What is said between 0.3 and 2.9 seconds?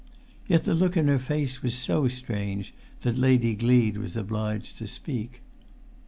Yet the look in her face was so strange